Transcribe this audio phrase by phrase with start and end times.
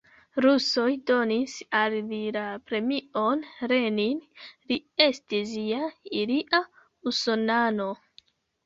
[0.43, 4.25] Rusoj donis al li la premion Lenin,
[4.73, 4.79] li
[5.11, 5.87] estis ja
[6.23, 6.65] ilia
[7.15, 7.93] usonano.